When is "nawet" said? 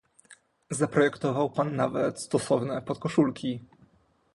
1.75-2.19